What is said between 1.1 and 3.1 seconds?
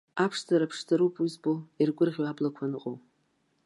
уи збо, иаргәырӷьо аблақәа аныҟоу.